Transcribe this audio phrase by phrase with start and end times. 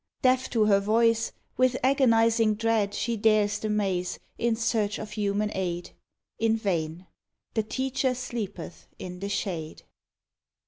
[0.23, 5.51] Deaf to her voice, with agonizing dread She dares the maze, in search of human
[5.53, 5.91] aid.
[6.39, 7.05] In vain!
[7.53, 9.83] The Teacher "sleepeth" in the shade.